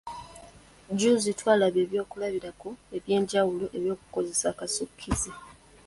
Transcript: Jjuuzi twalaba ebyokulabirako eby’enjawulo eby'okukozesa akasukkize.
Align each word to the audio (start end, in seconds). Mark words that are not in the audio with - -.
Jjuuzi 0.91 1.31
twalaba 1.39 1.77
ebyokulabirako 1.85 2.69
eby’enjawulo 2.97 3.65
eby'okukozesa 3.77 4.45
akasukkize. 4.53 5.31